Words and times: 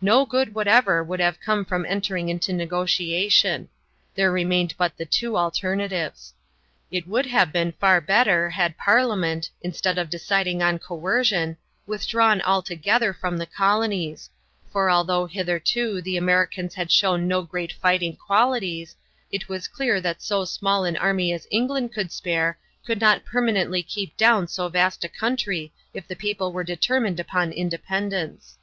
No 0.00 0.24
good 0.24 0.54
whatever 0.54 1.02
would 1.02 1.18
have 1.18 1.40
come 1.40 1.64
from 1.64 1.84
entering 1.86 2.28
into 2.28 2.52
negotiation; 2.52 3.68
there 4.14 4.30
remained 4.30 4.72
but 4.78 4.96
the 4.96 5.04
two 5.04 5.36
alternatives. 5.36 6.32
It 6.92 7.08
would 7.08 7.26
have 7.26 7.52
been 7.52 7.72
far 7.72 8.00
better 8.00 8.50
had 8.50 8.78
Parliament, 8.78 9.50
instead 9.62 9.98
of 9.98 10.10
deciding 10.10 10.62
on 10.62 10.78
coercion, 10.78 11.56
withdrawn 11.88 12.40
altogether 12.42 13.12
from 13.12 13.36
the 13.36 13.46
colonies, 13.46 14.30
for 14.70 14.88
although 14.88 15.26
hitherto 15.26 16.00
the 16.00 16.16
Americans 16.16 16.76
had 16.76 16.92
shown 16.92 17.26
no 17.26 17.42
great 17.42 17.72
fighting 17.72 18.14
qualities, 18.14 18.94
it 19.32 19.48
was 19.48 19.66
clear 19.66 20.00
that 20.00 20.22
so 20.22 20.44
small 20.44 20.84
an 20.84 20.96
army 20.96 21.32
as 21.32 21.48
England 21.50 21.92
could 21.92 22.12
spare 22.12 22.56
could 22.86 23.00
not 23.00 23.24
permanently 23.24 23.82
keep 23.82 24.16
down 24.16 24.46
so 24.46 24.68
vast 24.68 25.02
a 25.02 25.08
country 25.08 25.72
if 25.92 26.06
the 26.06 26.14
people 26.14 26.52
were 26.52 26.62
determined 26.62 27.18
upon 27.18 27.50
independence. 27.50 28.56